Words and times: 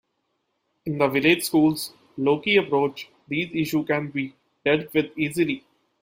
In 0.87 0.97
the 0.97 1.07
Village 1.07 1.43
School's 1.43 1.93
low-key 2.17 2.55
approach, 2.57 3.11
these 3.27 3.53
issues 3.53 3.85
can 3.85 4.09
be 4.09 4.33
dealt 4.65 4.91
with 4.95 5.15
easily. 5.15 5.63